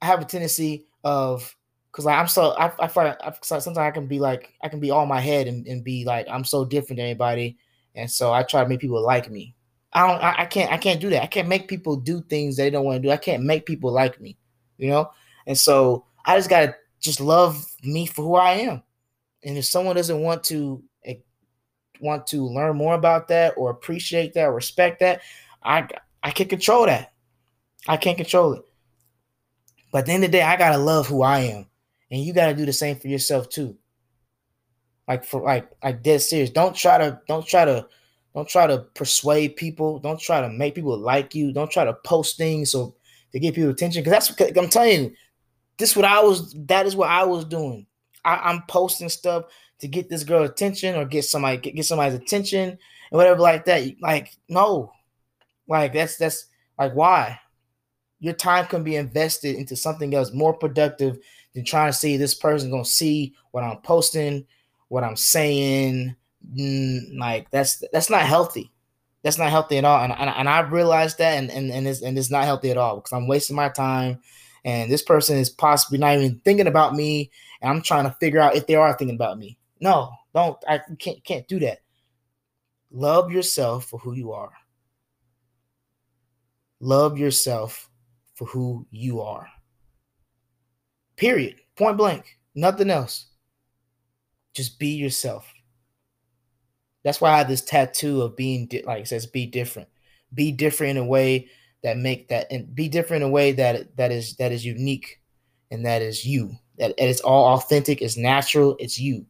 I 0.00 0.06
have 0.06 0.20
a 0.20 0.24
tendency 0.24 0.86
of 1.04 1.54
Cause 1.92 2.06
like 2.06 2.18
I'm 2.18 2.26
so 2.26 2.52
I 2.52 2.72
I 2.78 2.88
find 2.88 3.14
I, 3.20 3.32
sometimes 3.42 3.76
I 3.76 3.90
can 3.90 4.06
be 4.06 4.18
like 4.18 4.54
I 4.62 4.70
can 4.70 4.80
be 4.80 4.90
all 4.90 5.04
my 5.04 5.20
head 5.20 5.46
and, 5.46 5.66
and 5.66 5.84
be 5.84 6.06
like 6.06 6.26
I'm 6.28 6.42
so 6.42 6.64
different 6.64 6.96
than 6.96 7.06
anybody, 7.06 7.58
and 7.94 8.10
so 8.10 8.32
I 8.32 8.42
try 8.42 8.62
to 8.62 8.68
make 8.68 8.80
people 8.80 9.02
like 9.02 9.30
me. 9.30 9.54
I 9.92 10.06
don't 10.06 10.22
I, 10.22 10.42
I 10.42 10.46
can't 10.46 10.72
I 10.72 10.78
can't 10.78 11.00
do 11.00 11.10
that. 11.10 11.22
I 11.22 11.26
can't 11.26 11.48
make 11.48 11.68
people 11.68 11.96
do 11.96 12.22
things 12.22 12.56
they 12.56 12.70
don't 12.70 12.84
want 12.84 13.02
to 13.02 13.08
do. 13.08 13.12
I 13.12 13.16
can't 13.16 13.42
make 13.42 13.66
people 13.66 13.92
like 13.92 14.20
me, 14.20 14.36
you 14.78 14.88
know. 14.88 15.10
And 15.46 15.58
so 15.58 16.06
I 16.24 16.36
just 16.36 16.48
gotta 16.48 16.74
just 17.00 17.20
love 17.20 17.64
me 17.82 18.06
for 18.06 18.22
who 18.22 18.34
I 18.36 18.52
am. 18.52 18.82
And 19.44 19.58
if 19.58 19.64
someone 19.64 19.96
doesn't 19.96 20.20
want 20.20 20.44
to 20.44 20.82
eh, 21.04 21.16
want 22.00 22.26
to 22.28 22.46
learn 22.46 22.76
more 22.76 22.94
about 22.94 23.28
that 23.28 23.54
or 23.56 23.70
appreciate 23.70 24.34
that 24.34 24.46
or 24.46 24.54
respect 24.54 25.00
that, 25.00 25.20
I 25.62 25.86
I 26.22 26.30
can 26.30 26.48
control 26.48 26.86
that. 26.86 27.12
I 27.88 27.96
can't 27.96 28.16
control 28.16 28.54
it. 28.54 28.62
But 29.90 29.98
at 29.98 30.06
the 30.06 30.12
end 30.12 30.24
of 30.24 30.30
the 30.30 30.38
day, 30.38 30.42
I 30.42 30.56
gotta 30.56 30.78
love 30.78 31.06
who 31.06 31.22
I 31.22 31.40
am 31.40 31.66
and 32.12 32.20
you 32.22 32.32
got 32.32 32.48
to 32.48 32.54
do 32.54 32.66
the 32.66 32.72
same 32.72 32.96
for 32.96 33.08
yourself 33.08 33.48
too 33.48 33.76
like 35.08 35.24
for 35.24 35.42
like 35.42 35.68
like 35.82 36.02
dead 36.02 36.20
serious. 36.20 36.50
Don't 36.50 36.74
try 36.74 36.98
to 36.98 37.20
don't 37.26 37.46
try 37.46 37.64
to 37.64 37.86
don't 38.34 38.48
try 38.48 38.66
to 38.66 38.78
persuade 38.94 39.56
people. 39.56 39.98
Don't 39.98 40.20
try 40.20 40.40
to 40.40 40.48
make 40.48 40.74
people 40.74 40.96
like 40.96 41.34
you. 41.34 41.52
Don't 41.52 41.70
try 41.70 41.84
to 41.84 41.94
post 42.04 42.36
things 42.36 42.72
so 42.72 42.94
to 43.32 43.40
get 43.40 43.54
people 43.54 43.70
attention. 43.70 44.02
Because 44.02 44.28
that's 44.28 44.56
i'm 44.58 44.68
telling 44.68 45.04
you 45.04 45.12
this 45.78 45.96
what 45.96 46.04
i 46.04 46.20
was 46.20 46.54
that 46.66 46.86
is 46.86 46.96
what 46.96 47.10
i 47.10 47.24
was 47.24 47.44
doing. 47.44 47.86
I, 48.24 48.50
am 48.50 48.62
posting 48.68 49.08
stuff 49.08 49.46
to 49.80 49.88
get 49.88 50.08
this 50.08 50.22
girl 50.22 50.44
attention 50.44 50.94
or 50.94 51.04
get 51.04 51.24
somebody 51.24 51.56
get, 51.58 51.74
get 51.74 51.84
somebody's 51.84 52.14
attention 52.14 52.70
and 52.70 52.78
whatever 53.10 53.40
like 53.40 53.64
that. 53.66 54.00
Like 54.00 54.36
no. 54.48 54.92
Like 55.66 55.92
that's 55.92 56.16
that's 56.16 56.46
like 56.78 56.94
why? 56.94 57.38
Your 58.20 58.34
time 58.34 58.66
can 58.66 58.84
be 58.84 58.96
invested 58.96 59.56
into 59.56 59.74
something 59.74 60.14
else 60.14 60.32
more 60.32 60.54
productive 60.54 61.18
than 61.54 61.64
trying 61.64 61.90
to 61.90 61.98
see 61.98 62.16
this 62.16 62.34
person 62.34 62.70
gonna 62.70 62.84
see 62.84 63.34
what 63.50 63.64
I'm 63.64 63.78
posting, 63.78 64.46
what 64.92 65.04
I'm 65.04 65.16
saying. 65.16 66.14
Like 67.16 67.50
that's 67.50 67.82
that's 67.92 68.10
not 68.10 68.22
healthy. 68.22 68.70
That's 69.22 69.38
not 69.38 69.50
healthy 69.50 69.78
at 69.78 69.84
all. 69.84 70.04
And, 70.04 70.12
and, 70.12 70.28
and 70.28 70.48
I 70.48 70.60
realized 70.60 71.18
that 71.18 71.38
and, 71.38 71.50
and, 71.50 71.70
and, 71.70 71.86
it's, 71.86 72.02
and 72.02 72.18
it's 72.18 72.30
not 72.30 72.44
healthy 72.44 72.72
at 72.72 72.76
all 72.76 72.96
because 72.96 73.12
I'm 73.12 73.28
wasting 73.28 73.54
my 73.54 73.68
time. 73.68 74.20
And 74.64 74.90
this 74.90 75.02
person 75.02 75.38
is 75.38 75.48
possibly 75.48 75.98
not 75.98 76.16
even 76.16 76.40
thinking 76.44 76.66
about 76.66 76.94
me. 76.94 77.30
And 77.60 77.70
I'm 77.70 77.82
trying 77.82 78.04
to 78.04 78.16
figure 78.18 78.40
out 78.40 78.56
if 78.56 78.66
they 78.66 78.74
are 78.74 78.96
thinking 78.98 79.14
about 79.14 79.38
me. 79.38 79.58
No, 79.80 80.10
don't. 80.34 80.58
I 80.68 80.80
can't 80.98 81.22
can't 81.24 81.48
do 81.48 81.60
that. 81.60 81.78
Love 82.90 83.30
yourself 83.32 83.86
for 83.86 83.98
who 83.98 84.12
you 84.12 84.32
are. 84.32 84.52
Love 86.80 87.16
yourself 87.16 87.88
for 88.34 88.46
who 88.46 88.86
you 88.90 89.20
are. 89.20 89.48
Period. 91.16 91.60
Point 91.76 91.96
blank. 91.96 92.38
Nothing 92.54 92.90
else. 92.90 93.31
Just 94.54 94.78
be 94.78 94.88
yourself. 94.88 95.52
That's 97.04 97.20
why 97.20 97.32
I 97.32 97.38
have 97.38 97.48
this 97.48 97.64
tattoo 97.64 98.22
of 98.22 98.36
being 98.36 98.66
di- 98.66 98.82
like 98.82 99.02
it 99.02 99.08
says 99.08 99.26
be 99.26 99.46
different. 99.46 99.88
Be 100.32 100.52
different 100.52 100.92
in 100.92 100.96
a 100.98 101.04
way 101.04 101.48
that 101.82 101.96
make 101.96 102.28
that 102.28 102.46
and 102.50 102.74
be 102.74 102.88
different 102.88 103.22
in 103.22 103.28
a 103.28 103.32
way 103.32 103.52
that 103.52 103.96
that 103.96 104.12
is 104.12 104.36
that 104.36 104.52
is 104.52 104.64
unique 104.64 105.20
and 105.70 105.84
that 105.86 106.02
is 106.02 106.24
you. 106.24 106.52
That 106.78 106.94
it's 106.98 107.20
all 107.20 107.54
authentic, 107.54 108.02
it's 108.02 108.16
natural, 108.16 108.76
it's 108.78 108.98
you. 108.98 109.26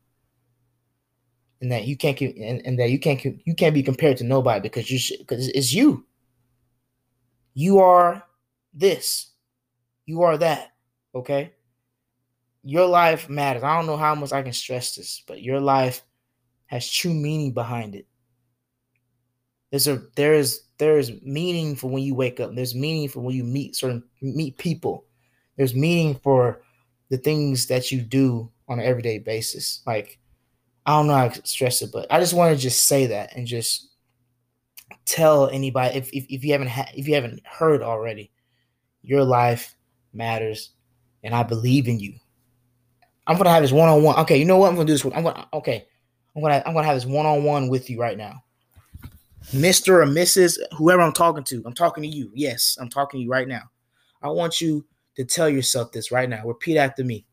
And 1.60 1.70
that 1.72 1.86
you 1.86 1.96
can't 1.96 2.20
and, 2.20 2.60
and 2.64 2.78
that 2.78 2.90
you 2.90 2.98
can't 2.98 3.24
you 3.24 3.54
can't 3.54 3.74
be 3.74 3.82
compared 3.82 4.18
to 4.18 4.24
nobody 4.24 4.60
because 4.60 4.90
you 4.90 5.18
because 5.18 5.48
it's 5.48 5.72
you. 5.72 6.04
You 7.54 7.78
are 7.78 8.24
this. 8.74 9.30
You 10.06 10.22
are 10.22 10.36
that. 10.38 10.72
Okay? 11.14 11.52
Your 12.62 12.86
life 12.86 13.28
matters. 13.28 13.62
I 13.62 13.76
don't 13.76 13.86
know 13.86 13.96
how 13.96 14.14
much 14.14 14.32
I 14.32 14.42
can 14.42 14.52
stress 14.52 14.94
this, 14.94 15.22
but 15.26 15.42
your 15.42 15.60
life 15.60 16.02
has 16.66 16.90
true 16.90 17.14
meaning 17.14 17.52
behind 17.52 17.94
it. 17.94 18.06
There's 19.70 19.88
a 19.88 20.02
there 20.16 20.34
is 20.34 20.62
there 20.78 20.98
is 20.98 21.12
meaning 21.22 21.76
for 21.76 21.90
when 21.90 22.02
you 22.02 22.14
wake 22.14 22.40
up. 22.40 22.54
There's 22.54 22.74
meaning 22.74 23.08
for 23.08 23.20
when 23.20 23.34
you 23.34 23.44
meet 23.44 23.74
certain 23.76 24.04
meet 24.20 24.58
people. 24.58 25.04
There's 25.56 25.74
meaning 25.74 26.20
for 26.22 26.62
the 27.08 27.16
things 27.18 27.66
that 27.66 27.90
you 27.90 28.00
do 28.00 28.50
on 28.68 28.78
an 28.78 28.84
everyday 28.84 29.18
basis. 29.18 29.82
Like 29.86 30.18
I 30.86 30.92
don't 30.92 31.06
know 31.06 31.14
how 31.14 31.28
to 31.28 31.46
stress 31.46 31.82
it, 31.82 31.90
but 31.92 32.06
I 32.10 32.20
just 32.20 32.34
want 32.34 32.54
to 32.54 32.60
just 32.60 32.84
say 32.84 33.06
that 33.06 33.36
and 33.36 33.46
just 33.46 33.88
tell 35.04 35.48
anybody 35.48 35.96
if 35.96 36.10
if, 36.12 36.26
if 36.28 36.44
you 36.44 36.52
haven't 36.52 36.68
ha- 36.68 36.90
if 36.94 37.08
you 37.08 37.14
haven't 37.14 37.44
heard 37.46 37.82
already, 37.82 38.30
your 39.02 39.24
life 39.24 39.74
matters, 40.12 40.70
and 41.24 41.34
I 41.34 41.42
believe 41.42 41.88
in 41.88 41.98
you. 41.98 42.14
I'm 43.26 43.36
gonna 43.36 43.50
have 43.50 43.62
this 43.62 43.72
one 43.72 43.88
on 43.88 44.02
one. 44.02 44.18
Okay, 44.20 44.36
you 44.36 44.44
know 44.44 44.58
what? 44.58 44.68
I'm 44.68 44.74
gonna 44.74 44.86
do 44.86 44.92
this. 44.92 45.04
I'm 45.04 45.22
gonna 45.22 45.46
okay. 45.52 45.86
I'm 46.34 46.42
gonna 46.42 46.62
I'm 46.66 46.74
gonna 46.74 46.86
have 46.86 46.96
this 46.96 47.06
one 47.06 47.26
on 47.26 47.44
one 47.44 47.68
with 47.68 47.88
you 47.88 48.00
right 48.00 48.16
now, 48.18 48.42
Mister 49.52 50.02
or 50.02 50.06
Mrs. 50.06 50.58
Whoever 50.76 51.02
I'm 51.02 51.12
talking 51.12 51.44
to. 51.44 51.62
I'm 51.64 51.74
talking 51.74 52.02
to 52.02 52.08
you. 52.08 52.30
Yes, 52.34 52.76
I'm 52.80 52.88
talking 52.88 53.20
to 53.20 53.24
you 53.24 53.30
right 53.30 53.48
now. 53.48 53.62
I 54.22 54.28
want 54.28 54.60
you 54.60 54.84
to 55.16 55.24
tell 55.24 55.48
yourself 55.48 55.92
this 55.92 56.10
right 56.10 56.28
now. 56.28 56.44
Repeat 56.44 56.78
after 56.78 57.04
me. 57.04 57.26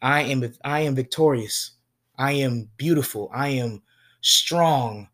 I 0.00 0.22
am 0.22 0.50
I 0.64 0.80
am 0.80 0.94
victorious. 0.94 1.72
I 2.16 2.32
am 2.32 2.68
beautiful. 2.76 3.30
I 3.34 3.48
am 3.48 3.82
strong. 4.20 5.08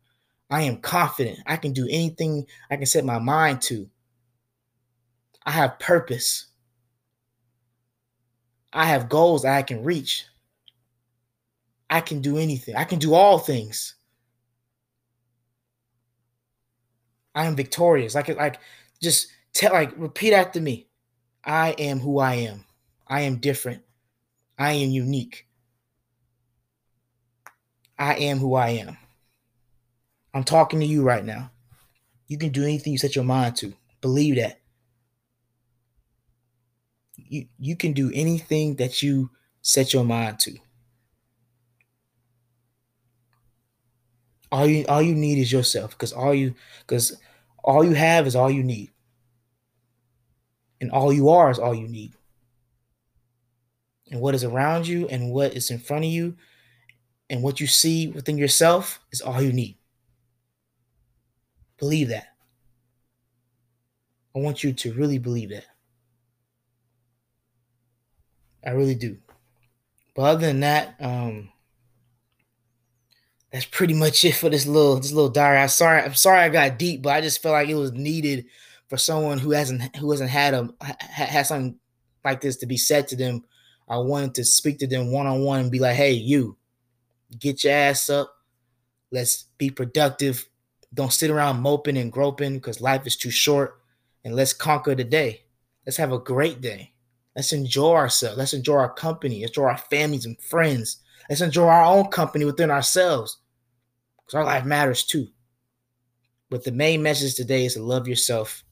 I 0.49 0.63
am 0.63 0.77
confident. 0.77 1.39
I 1.45 1.57
can 1.57 1.73
do 1.73 1.87
anything 1.89 2.45
I 2.71 2.75
can 2.75 2.85
set 2.85 3.05
my 3.05 3.19
mind 3.19 3.61
to. 3.63 3.89
I 5.45 5.51
have 5.51 5.79
purpose. 5.79 6.48
I 8.71 8.85
have 8.85 9.09
goals 9.09 9.45
I 9.45 9.61
can 9.61 9.83
reach. 9.83 10.25
I 11.89 12.01
can 12.01 12.21
do 12.21 12.37
anything. 12.37 12.75
I 12.75 12.83
can 12.83 12.99
do 12.99 13.13
all 13.13 13.39
things. 13.39 13.95
I 17.33 17.45
am 17.45 17.55
victorious. 17.55 18.15
Like 18.15 18.27
like 18.29 18.59
just 19.01 19.27
tell 19.53 19.73
like 19.73 19.91
repeat 19.97 20.33
after 20.33 20.61
me. 20.61 20.87
I 21.43 21.71
am 21.71 21.99
who 21.99 22.19
I 22.19 22.35
am. 22.35 22.65
I 23.07 23.21
am 23.21 23.37
different. 23.37 23.81
I 24.57 24.73
am 24.73 24.89
unique. 24.89 25.47
I 27.97 28.15
am 28.15 28.37
who 28.37 28.55
I 28.55 28.69
am. 28.69 28.97
I'm 30.33 30.43
talking 30.43 30.79
to 30.79 30.85
you 30.85 31.03
right 31.03 31.25
now. 31.25 31.51
You 32.27 32.37
can 32.37 32.49
do 32.49 32.63
anything 32.63 32.93
you 32.93 32.99
set 32.99 33.15
your 33.15 33.25
mind 33.25 33.55
to. 33.57 33.73
Believe 34.01 34.35
that 34.35 34.59
you, 37.29 37.45
you 37.59 37.75
can 37.75 37.93
do 37.93 38.11
anything 38.13 38.75
that 38.75 39.01
you 39.01 39.29
set 39.61 39.93
your 39.93 40.03
mind 40.03 40.39
to. 40.39 40.57
All 44.51 44.65
you 44.65 44.83
all 44.89 45.01
you 45.01 45.13
need 45.13 45.37
is 45.37 45.51
yourself 45.51 45.91
because 45.91 46.11
all 46.11 46.33
you 46.33 46.55
because 46.79 47.15
all 47.63 47.83
you 47.83 47.93
have 47.93 48.25
is 48.25 48.35
all 48.35 48.49
you 48.49 48.63
need. 48.63 48.91
And 50.81 50.89
all 50.91 51.13
you 51.13 51.29
are 51.29 51.51
is 51.51 51.59
all 51.59 51.75
you 51.75 51.87
need. 51.87 52.13
And 54.09 54.21
what 54.21 54.33
is 54.33 54.43
around 54.43 54.87
you 54.87 55.07
and 55.07 55.31
what 55.31 55.53
is 55.53 55.69
in 55.69 55.77
front 55.77 56.05
of 56.05 56.09
you 56.09 56.35
and 57.29 57.43
what 57.43 57.59
you 57.59 57.67
see 57.67 58.07
within 58.07 58.39
yourself 58.39 58.99
is 59.11 59.21
all 59.21 59.39
you 59.39 59.53
need. 59.53 59.77
Believe 61.77 62.07
that. 62.07 62.29
I 64.35 64.39
want 64.39 64.63
you 64.63 64.73
to 64.73 64.93
really 64.93 65.19
believe 65.19 65.49
that. 65.49 65.65
I 68.65 68.71
really 68.71 68.95
do. 68.95 69.17
But 70.15 70.23
other 70.23 70.47
than 70.47 70.59
that, 70.61 70.95
um, 70.99 71.49
that's 73.51 73.65
pretty 73.65 73.93
much 73.93 74.23
it 74.25 74.35
for 74.35 74.49
this 74.49 74.67
little 74.67 74.97
this 74.97 75.11
little 75.11 75.29
diary. 75.29 75.59
I'm 75.59 75.69
sorry, 75.69 76.01
I'm 76.01 76.13
sorry 76.13 76.41
I 76.41 76.49
got 76.49 76.77
deep, 76.77 77.01
but 77.01 77.11
I 77.11 77.21
just 77.21 77.41
felt 77.41 77.53
like 77.53 77.69
it 77.69 77.75
was 77.75 77.93
needed 77.93 78.45
for 78.87 78.97
someone 78.97 79.39
who 79.39 79.51
hasn't 79.51 79.95
who 79.95 80.11
hasn't 80.11 80.29
had 80.29 80.53
a 80.53 80.69
had 80.81 81.45
something 81.47 81.79
like 82.23 82.41
this 82.41 82.57
to 82.57 82.65
be 82.65 82.77
said 82.77 83.07
to 83.07 83.15
them. 83.15 83.43
I 83.87 83.97
wanted 83.97 84.35
to 84.35 84.43
speak 84.45 84.77
to 84.79 84.87
them 84.87 85.11
one 85.11 85.25
on 85.25 85.41
one 85.41 85.61
and 85.61 85.71
be 85.71 85.79
like, 85.79 85.95
"Hey, 85.95 86.11
you, 86.11 86.57
get 87.39 87.63
your 87.63 87.73
ass 87.73 88.09
up. 88.09 88.31
Let's 89.11 89.45
be 89.57 89.71
productive. 89.71 90.47
Don't 90.93 91.13
sit 91.13 91.31
around 91.31 91.61
moping 91.61 91.97
and 91.97 92.11
groping 92.11 92.55
because 92.55 92.81
life 92.81 93.07
is 93.07 93.15
too 93.15 93.31
short. 93.31 93.79
And 94.23 94.35
let's 94.35 94.53
conquer 94.53 94.93
the 94.95 95.03
day. 95.03 95.43
Let's 95.85 95.97
have 95.97 96.11
a 96.11 96.19
great 96.19 96.61
day." 96.61 96.93
Let's 97.35 97.53
enjoy 97.53 97.93
ourselves. 97.93 98.37
Let's 98.37 98.53
enjoy 98.53 98.75
our 98.75 98.93
company. 98.93 99.43
Enjoy 99.43 99.63
our 99.63 99.77
families 99.77 100.25
and 100.25 100.39
friends. 100.41 100.97
Let's 101.29 101.41
enjoy 101.41 101.67
our 101.67 101.83
own 101.83 102.07
company 102.07 102.45
within 102.45 102.71
ourselves. 102.71 103.37
Because 104.17 104.35
our 104.35 104.45
life 104.45 104.65
matters 104.65 105.03
too. 105.03 105.27
But 106.49 106.63
the 106.63 106.71
main 106.71 107.03
message 107.03 107.35
today 107.35 107.65
is 107.65 107.75
to 107.75 107.83
love 107.83 108.07
yourself 108.07 108.63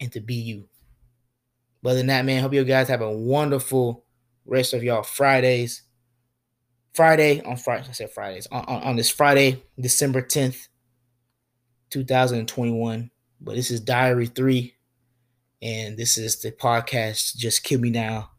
and 0.00 0.10
to 0.12 0.20
be 0.20 0.34
you. 0.34 0.68
Other 1.84 1.96
than 1.96 2.06
that, 2.08 2.24
man, 2.24 2.42
hope 2.42 2.54
you 2.54 2.64
guys 2.64 2.88
have 2.88 3.02
a 3.02 3.12
wonderful 3.12 4.04
rest 4.46 4.72
of 4.72 4.82
y'all 4.82 5.02
Fridays. 5.02 5.82
Friday 6.94 7.42
on 7.42 7.56
Friday, 7.56 7.86
I 7.88 7.92
said 7.92 8.10
Fridays 8.10 8.46
on, 8.50 8.64
on, 8.64 8.82
on 8.82 8.96
this 8.96 9.10
Friday, 9.10 9.62
December 9.78 10.22
10th, 10.22 10.68
2021. 11.90 13.10
But 13.40 13.56
this 13.56 13.70
is 13.70 13.80
Diary 13.80 14.26
3 14.26 14.74
and 15.64 15.96
this 15.96 16.18
is 16.18 16.42
the 16.42 16.52
podcast 16.52 17.36
Just 17.36 17.64
Kill 17.64 17.80
Me 17.80 17.88
Now. 17.88 18.30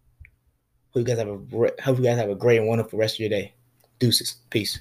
Hope 0.91 0.99
you 0.99 1.03
guys 1.03 1.17
have 1.17 1.27
a 1.27 1.81
hope 1.81 1.97
you 1.97 2.03
guys 2.03 2.17
have 2.17 2.29
a 2.29 2.35
great 2.35 2.59
and 2.59 2.67
wonderful 2.67 2.99
rest 2.99 3.15
of 3.15 3.21
your 3.21 3.29
day. 3.29 3.55
Deuces. 3.99 4.35
Peace. 4.51 4.79